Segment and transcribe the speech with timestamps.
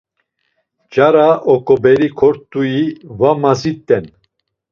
[0.83, 2.83] Nç̌ara oǩoberi kort̆ui
[3.19, 4.05] va mazit̆en.